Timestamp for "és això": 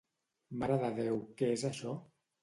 1.57-1.93